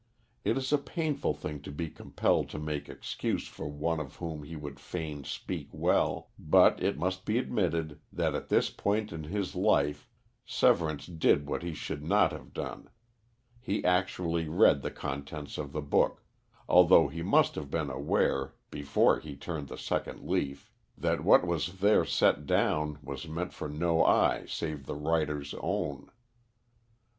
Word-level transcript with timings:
It 0.43 0.57
is 0.57 0.73
a 0.73 0.79
painful 0.79 1.35
thing 1.35 1.61
to 1.61 1.71
be 1.71 1.87
compelled 1.87 2.49
to 2.49 2.57
make 2.57 2.89
excuse 2.89 3.47
for 3.47 3.67
one 3.67 3.99
of 3.99 4.15
whom 4.15 4.39
we 4.41 4.55
would 4.55 4.79
fain 4.79 5.23
speak 5.23 5.69
well, 5.71 6.31
but 6.39 6.81
it 6.81 6.97
must 6.97 7.23
be 7.23 7.37
admitted 7.37 7.99
that 8.11 8.33
at 8.33 8.49
this 8.49 8.71
point 8.71 9.11
in 9.13 9.25
his 9.25 9.53
life 9.55 10.09
Severance 10.43 11.05
did 11.05 11.45
what 11.45 11.61
he 11.61 11.75
should 11.75 12.03
not 12.03 12.31
have 12.31 12.51
done 12.51 12.89
he 13.59 13.85
actually 13.85 14.47
read 14.49 14.81
the 14.81 14.89
contents 14.89 15.59
of 15.59 15.71
the 15.71 15.83
book, 15.83 16.23
although 16.67 17.07
he 17.07 17.21
must 17.21 17.53
have 17.53 17.69
been 17.69 17.91
aware, 17.91 18.55
before 18.71 19.19
he 19.19 19.35
turned 19.35 19.67
the 19.67 19.77
second 19.77 20.27
leaf, 20.27 20.71
that 20.97 21.23
what 21.23 21.45
was 21.45 21.73
there 21.77 22.05
set 22.05 22.47
down 22.47 22.97
was 23.03 23.27
meant 23.27 23.53
for 23.53 23.69
no 23.69 24.03
eye 24.03 24.45
save 24.47 24.87
the 24.87 24.95
writer's 24.95 25.53
own. 25.61 26.09